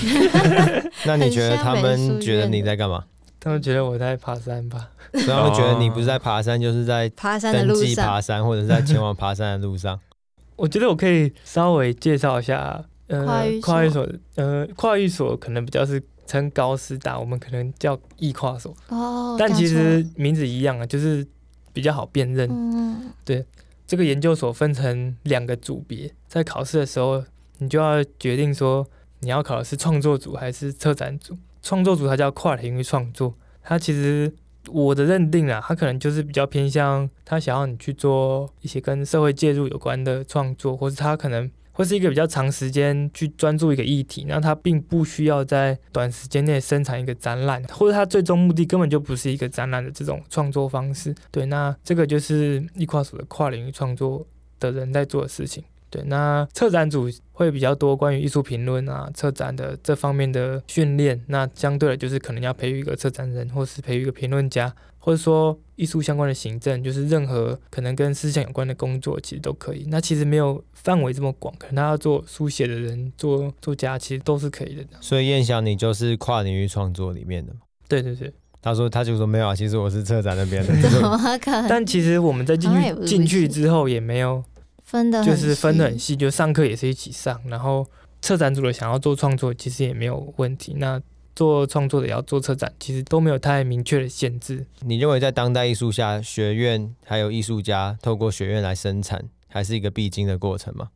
[1.06, 3.06] 那你觉得他们觉得你在干嘛？
[3.40, 4.90] 他们觉得我在爬山吧。
[5.12, 9.98] 所以他们觉得你不是在爬山，就是在爬山的路上，爬山或者是在前往爬山的路上。
[10.54, 12.84] 我觉得我可以稍微介绍一下。
[13.08, 13.26] 呃，
[13.60, 18.72] 跨域所，呃，跨域所可能比较是称高师大，我们可能叫艺跨所。
[18.86, 21.26] 哦，但其实名字一样啊，就是
[21.72, 22.48] 比较好辨认。
[22.48, 23.44] 嗯，对，
[23.84, 27.24] 这个研究所分成两个组别，在考试的时候，
[27.58, 28.86] 你就要决定说
[29.18, 31.36] 你要考的是创作组还是策展组。
[31.62, 34.32] 创作组它叫跨领域创作，它其实
[34.68, 41.50] 我的认定啊，它可能就是比较偏向他想要你去做一些跟社会介入有关的创作，或是他可能。
[41.72, 51.14] 会是一个比较长时间去专注一个议题，那它并不需要在短时间内生产一个展览，或者它最终目的根本就不是一个展览的这种创作方式。
[51.30, 54.26] 对，那这个就是艺跨所的跨领域创作
[54.58, 55.64] 的人在做的事情。
[55.90, 64.72] 对，那策展组会比较多关于艺术评论啊、策展的这方面的训练，那相对的就是可能要培育一个策展人，或是培育一个评论家。
[65.02, 69.86] 或者说艺术相关的行政，就是任何可能跟思想有关的工作，其实都可以。
[69.88, 74.84] 那其实没有范围这么广，可能他要做书写的人、做作家，其实都是可以的。
[75.00, 77.60] 所以燕翔，你就是跨领域创作里面的吗？
[77.88, 80.70] 对对对，他说他就说没有啊，其实我是策展那边的。
[80.90, 81.66] 怎么可能？
[81.66, 84.44] 但其实我们在进去进去之后也没有
[84.90, 87.40] 分的，就是分的很细，就上课也是一起上。
[87.46, 87.86] 然后
[88.20, 90.74] 策展组的想要做创作，其实也没有问题。
[90.78, 91.00] 那
[91.36, 94.66] 做创作的也要做策展，其实都没有太明确的限制。
[94.80, 100.88] 你认为在当代艺术下，学院还有艺术家透过学院来生产，还是一个必经的过程吗？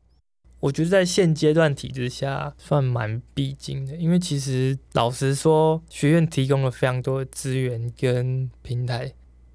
[0.59, 3.95] 我觉得在现阶段体制下，算蛮必经的。
[3.95, 9.13] 因为其实老实说，学院提供了非常多的资源跟平台，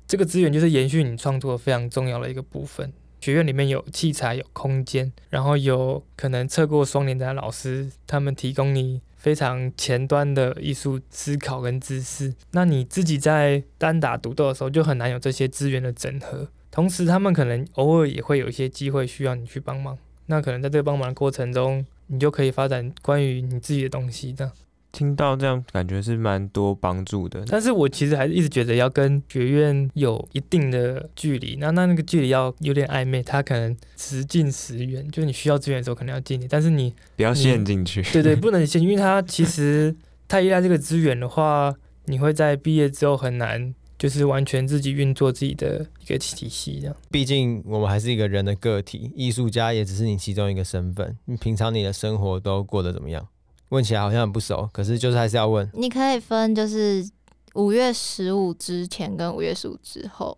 [0.08, 2.94] 这个资源就是延续你创作非常重要的一个部分。
[3.20, 9.02] 学院里面有器材、有空间，然后有可能测过双年的老师，他们提供你。
[9.20, 16.48] 非常前端的艺术思考跟知识，那你自己在单打独斗的时候就很难有这些资源的整合。
[16.72, 19.98] 同时，他们可能偶尔也会有一些机会需要你去帮忙。
[20.28, 24.32] 那可能在这个帮忙的过程中，你就可以发展关于你自己的东西。
[24.32, 24.54] 这样，
[24.92, 27.44] 听到这样感觉是蛮多帮助的。
[27.48, 38.02] 但是我其实还是一直觉得要跟学院有一定的距离，那那那个距离要有点暧昧，他可能时近时远，就你需要资源的时候可能要近点，但是你不要陷进去。
[38.12, 39.96] 对 对，不能陷，因为他其实
[40.28, 41.74] 太依赖这个资源的话，
[42.06, 43.74] 你会在毕业之后很难。
[44.00, 46.96] 就是完全自己运作自己的一个体系，这样。
[47.12, 51.18] 毕竟我们还是一个人的个体，艺术家也只是你其中一个身份。
[51.26, 53.28] 你平常你的生活都过得怎么样？
[53.70, 55.70] 问起来好像很不熟，可是就是还是要问。
[55.74, 57.08] 你可以分，就是
[57.56, 60.38] 五月十五之前跟五月十五之后。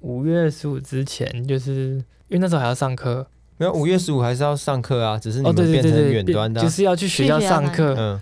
[0.00, 1.94] 五月十五之前，就是
[2.28, 3.26] 因为那时候还要上课。
[3.56, 7.94] 没有，五月十五还是要上课啊，只是你们变成远端的，就是要去学校上课。
[7.96, 8.20] 嗯，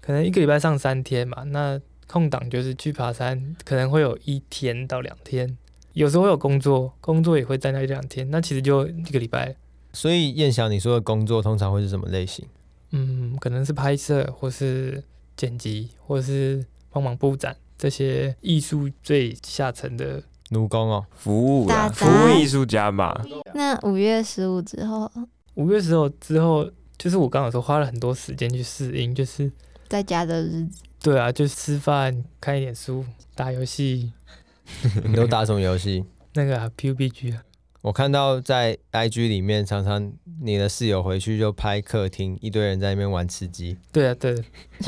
[0.00, 1.80] 可能一个礼拜上三天嘛，那。
[2.10, 5.58] 空档就是去爬山，可能会有一天到两天，
[5.92, 9.54] 有时候会有工作，工作也会在那一两天，那其实就一个礼拜。
[9.92, 12.46] 所以燕翔，你说的工作通常会是什么类型？
[12.90, 15.02] 嗯，可能是拍摄，或是
[15.36, 23.14] 剪辑，或是帮忙布展这些艺术最下层的奴工哦，服务啊，服务艺术家嘛。
[23.54, 25.10] 那五月十五之后，
[25.54, 29.50] 五月十五之后，就是我刚刚说花了很多时间去适应，就是
[29.88, 30.82] 在家的日子。
[31.00, 34.12] 对啊，就吃饭、看一点书、打游戏。
[35.04, 36.04] 你都打什么游戏？
[36.34, 37.42] 那个啊，PUBG 啊。
[37.80, 40.12] 我看到在 IG 里面，常常
[40.42, 43.76] 你的室友回去就拍客厅，一堆人在那边玩吃鸡。
[43.92, 44.34] 对啊，对。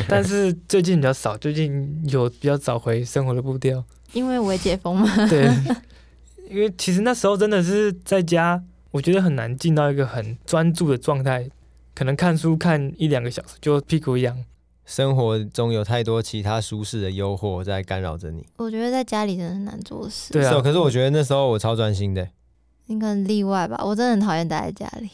[0.09, 3.85] 但是最近比较少，最近有比较找回生活的步调。
[4.13, 5.09] 因为我解封嘛。
[5.29, 5.49] 对。
[6.49, 8.61] 因为其实那时候真的是在家，
[8.91, 11.49] 我觉得很难进到一个很专注的状态，
[11.95, 14.45] 可能看书看一两个小时就屁股痒。
[14.85, 18.45] 生活中有太多其他舒适的诱惑在干扰着你。
[18.57, 20.33] 我觉得在家里真的很难做事。
[20.33, 22.23] 对啊，可是我觉得那时候我超专心的。
[22.23, 22.29] 你
[22.99, 25.11] 可能例外吧，我真的很讨厌待在家里。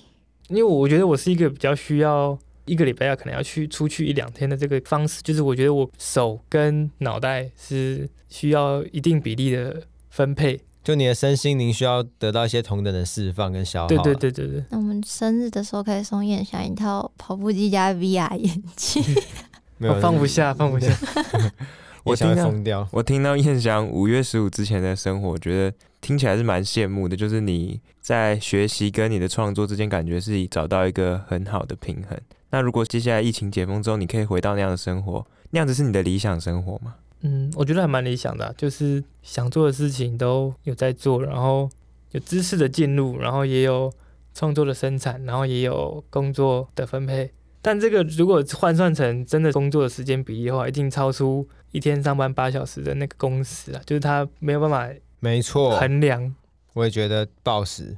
[0.49, 10.61] 因为我觉得我是一个比较需要一个礼拜要可能要去出去一两天的这个方式，就是我觉得我手跟脑袋是需要一定比例的分配。
[10.85, 13.89] 就你的身心灵需要得到一些同等的释放跟消耗。
[13.89, 14.65] 对对对对对。
[14.71, 19.03] 那我们生日的时候可以送燕翔一套跑步机加 VR 眼镜。
[19.79, 20.87] 没有、哦，放不下，放不下。
[22.07, 22.89] 我听到疯掉。
[22.93, 27.17] 我听到燕翔五月十五之前的生活，我觉得听起来是蛮羡慕的。
[27.17, 32.19] 就是你在学习跟你的创作之间，感觉是找到一个很好的平衡。
[32.51, 36.95] 那如果接下来疫情解封之后，你可以回到那样的生活，那样子是你的理想生活吗？
[37.23, 41.69] 嗯，我觉得还蛮理想的啊，就是想做的事情都有在做，然后
[42.13, 43.93] 有知识的进入，然后也有
[44.33, 47.33] 创作的生产，然后也有工作的分配。
[47.67, 54.89] 但这个如果换算成真的工作的时间比例的话，一定超出一天上班八小时的那个工时啊，就是他没有办法，
[55.19, 56.33] 没错，衡量。
[56.75, 57.97] 我也觉得暴食，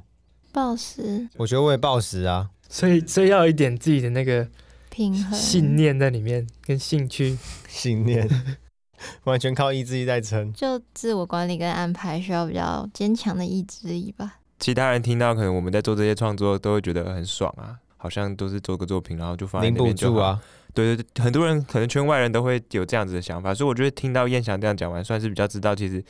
[0.51, 4.47] 暴食，我觉得我也暴食啊，所以所以要有一点自己的那个
[4.89, 5.37] 平衡。
[5.37, 7.37] 信念在里面，跟兴趣。
[7.67, 8.27] 信念，
[9.25, 14.39] 完全靠意志力在撑，就自我管理跟安排需要比较坚强的意志力吧。
[14.57, 17.77] 其他人听到可能我们在做这些创作，都会觉得很爽啊。
[18.01, 20.41] 好像都是做个作品，然后就放在那边就好啊。
[20.73, 26.03] 对对对，很多人可能圈外人都会有这样子的想法，所以我觉得听到燕翔这样讲完，算是比较知道其实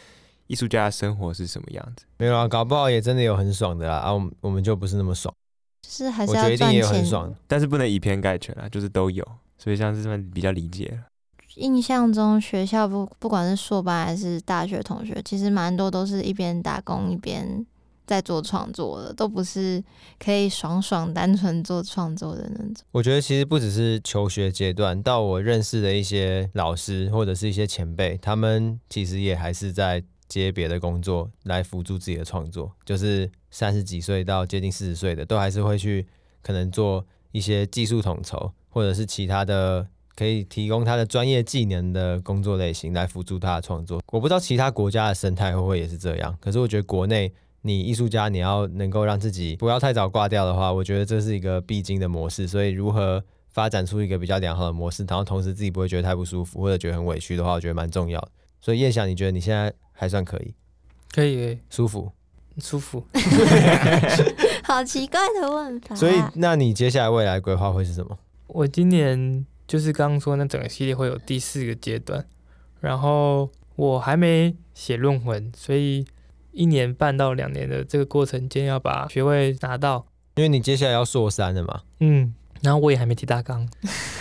[0.48, 2.06] 艺术家的生活是什么样子。
[2.18, 3.96] 没有啊，搞不好也真的有很爽的啦。
[3.96, 5.34] 啊，我们我们就不是那么爽，
[5.82, 9.26] 就是还是要赚钱，我觉得一定也有很爽，但是不能以偏概全啊，就是都有。
[9.58, 11.00] 所以像是这么比较理解。
[11.56, 17.66] 印象中学校不不管是硕班还是大学同学，其实蛮多都是一边打工一边。
[18.10, 19.84] 在做创作的都不是
[20.18, 22.78] 可以爽爽单纯做创作的那种。
[22.90, 32.72] 我觉得其实不只是求学阶段，到我认识的一些老师或者是一些前辈，他们其实也还是在接别的工作来辅助自己的创作。
[32.84, 36.08] 就是三十几岁到接近四十岁的，都还是会去
[36.42, 44.02] 可能做一些技术统筹，或者是其他的可以提供他的专业技能的工作类型来辅助他的创作。
[44.08, 47.32] 我不知道其他国家的生态会不会也是这样，可是我觉得国内。
[47.62, 52.48] 你艺术家，你要能够让自己不要太早挂掉的话，我觉得这是一个必经的模式。
[52.48, 58.32] 所以，如何发展出一个比较良好的模式，然后同时自己不会觉得太不舒服或者觉得很委屈的话，我觉得蛮重要的。
[58.62, 60.54] 所以，叶翔，你觉得你现在还算可以？
[61.12, 62.10] 可以，舒服，
[62.60, 63.04] 舒服。
[64.64, 65.94] 好奇怪的问法。
[65.96, 68.18] 所以，那你接下来未来规划会是什么？
[68.48, 72.26] 我今年就是刚刚说那整个系列会有第四个阶段，
[72.80, 76.06] 然后我还没写论文，所以。
[76.52, 81.82] 一年半到两年的这个过程间，要把学位拿到，因为你接下来要硕三了嘛。
[82.00, 83.68] 嗯，然后我也还没提大纲，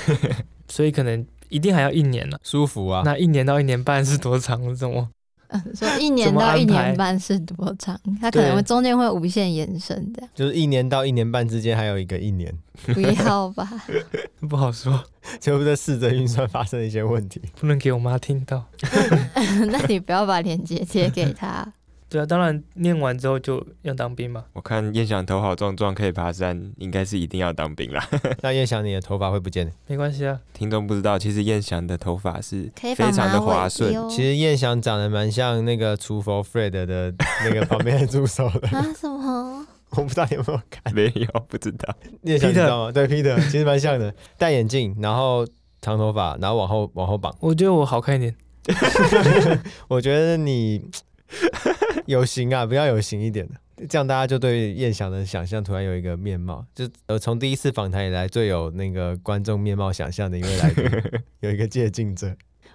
[0.68, 2.38] 所以可能一定还要一年了。
[2.42, 3.02] 舒服啊！
[3.04, 4.62] 那一年到一年半是多长？
[4.68, 5.08] 这种
[5.74, 7.98] 说一年到一年半是多长？
[8.20, 12.54] 它可能中间会无限延伸的，就是一年到一年半之间还有一个一年。
[12.92, 13.66] 不要吧，
[14.48, 15.02] 不好说，
[15.40, 18.66] 就在试着运算发生一些问题，不能给我妈听到。
[19.72, 21.72] 那你不要把链接贴给他。
[22.08, 24.44] 对啊，当然念完之后就要当兵嘛。
[24.54, 28.02] 我看燕翔头好壮壮，可以爬山，应该是一定要当兵啦。
[28.40, 29.70] 那燕翔，你的头发会不见？
[29.86, 30.40] 没关系啊。
[30.54, 33.92] 听众不知道，其实燕翔的头发是非常的滑顺。
[34.08, 38.68] 其实燕翔长得蛮像那个厨佛 Fred 的那个旁边的助手的。
[38.68, 38.82] 啊？
[38.98, 39.66] 什么？
[39.92, 40.94] 我不知道你有没有看？
[40.94, 41.94] 没有，不知道。
[42.22, 42.92] 燕翔知道吗？
[42.92, 45.46] 对，Peter 其实蛮像的，戴眼镜，然后
[45.82, 47.34] 长头发，然后往后往后绑。
[47.40, 48.34] 我觉得我好看一点。
[49.88, 50.82] 我觉得你。
[52.06, 60.84] 有型啊，比较有型一点的，这样大家就对燕翔的想象突然有一个面貌，就呃从第一次访谈以来最有那个观众面貌想象的一位来宾，
[61.40, 62.34] 有一个借镜者。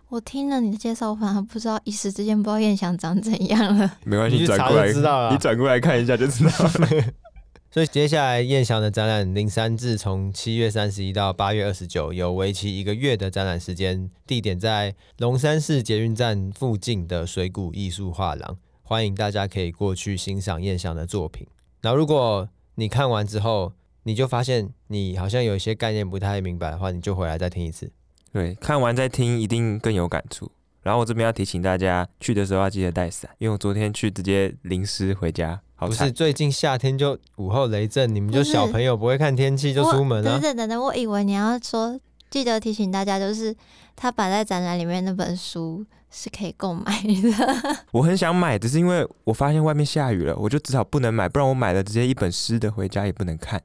[0.10, 3.98] 我听了你的介绍，我反而不知道一时之间不知道燕翔长怎样了。
[4.06, 7.04] 没关系，你转过来知道了，你转过来看一下就知道了。
[7.74, 21.48] 所以接下来燕翔的展览《零三志》从七月三十一到八月二十九，有为期一个月的展览时间，地点在龙山市捷运站附近的水谷艺术画廊，欢迎大家可以过去欣赏燕翔的作品。
[21.82, 27.92] 那如果你看完之后，你就发现你好像有一些概念不太明白的话，你就回来再听一次。
[28.32, 30.52] 对，看完再听一定更有感触。
[30.84, 35.60] 然后我这边要提醒大家，去的时候要记得带伞，因为我昨天去直接淋湿回家。
[35.76, 40.32] 好不是最近夏天就午后雷阵，你们就小朋友不会看天气就出门啊？
[40.32, 43.54] 等等等等，我以为你要说记得提醒大家，就是
[43.96, 47.78] 他摆在展览里面那本书是可以购买的。
[47.92, 53.62] 我很想买，只是因为我发现外面下雨了，我就只好不能买，不然我买了直接一本湿的回家也不能看。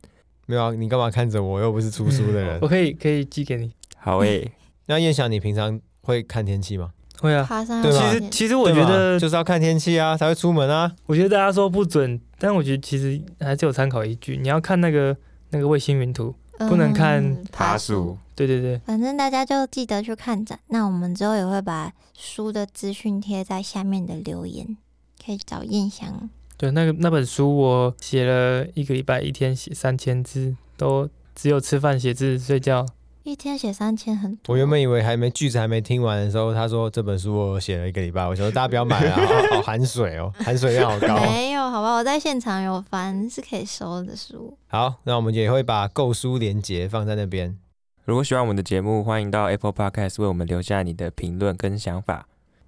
[0.47, 1.61] 没有啊，你干嘛看着我？
[1.61, 2.59] 又不是出书的人。
[2.63, 3.73] 我可以可以寄给你。
[3.97, 4.53] 好诶、欸，
[4.87, 6.91] 那燕翔，你平常会看天气吗？
[7.21, 7.83] 会啊，爬山。
[7.83, 10.93] 其实其实我觉得就是要看天气啊，才会出门啊。
[11.07, 14.37] 我觉得大家说不准，但我觉得其实还是有参考依据。
[14.37, 15.17] 你要看那个
[15.51, 18.17] 那个卫星云图，不能看爬树。
[18.35, 20.61] 对对对，反正大家就记得去看展。
[20.69, 24.77] 那我们之后也会把书的资讯贴在下面的留言，
[25.25, 26.31] 可以找印象。
[26.57, 32.87] 对，那个那本书我写了一个礼拜，一天写三千字，都只有吃饭、写字、睡觉。
[33.29, 34.55] 一天写三千很多。
[34.55, 41.17] 我原本以为还没句子还没听完的时候，他说这本书我写了一个礼拜，我说大家不要买 了，好，好含水哦，含水量好高。
[41.21, 44.57] 没有，好吧，我在现场有翻，是可以收的书。
[44.69, 47.59] 好，那我们也会把购书连结放在那边。
[48.05, 52.27] 如果喜欢我们的节目，欢迎到 Apple Podcast 为我们留下你的评论跟想法。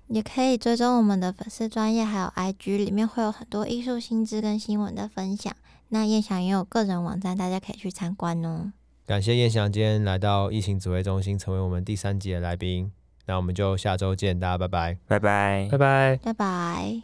[0.08, 5.54] 也可以追踪我们的粉丝专业，还有 IG，里面会有很多艺术新知跟新闻的分享。
[5.88, 8.72] 那彦翔也有个人网站，大家可以去参观哦。
[9.10, 12.92] 感谢燕翔今天来到疫情指挥中心，成为我们第三集的来宾。
[13.26, 16.98] 那我们就下周见，大家拜拜，拜拜，拜拜，拜拜。